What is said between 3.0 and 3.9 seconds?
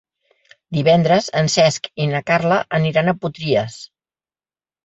a Potries.